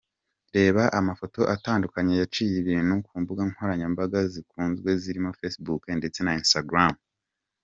Reba 0.55 0.83
amafoto 0.99 1.41
atandukanye 1.55 2.13
yaciye 2.21 2.55
ibintu 2.63 2.93
ku 3.05 3.13
mbuga 3.21 3.41
nkoranyambaga 3.51 4.19
zikunzwe 4.33 4.89
zirimo 5.01 5.29
Facebook 5.39 5.83
ndetse 5.99 6.19
na 6.23 6.35
Instagram. 6.41 6.93